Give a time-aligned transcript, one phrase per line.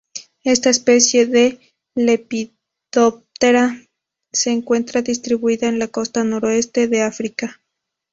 [0.43, 1.59] Esta especie de
[1.93, 3.77] Lepidoptera
[4.31, 7.61] se encuentra distribuida en la costa noroeste de África.